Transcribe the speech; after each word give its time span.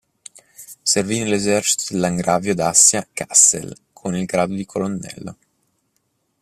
Servì 0.81 1.19
nell'esercito 1.19 1.83
del 1.93 1.99
langravio 2.01 2.55
d'Assia-Kassel 2.55 3.71
con 3.93 4.15
il 4.15 4.25
grado 4.25 4.55
di 4.55 4.65
colonnello. 4.65 5.37